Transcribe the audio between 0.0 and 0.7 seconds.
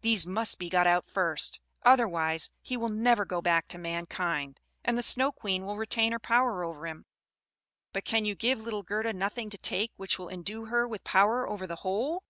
These must be